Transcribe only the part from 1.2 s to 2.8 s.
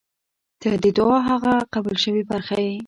هغه قبل شوې برخه یې.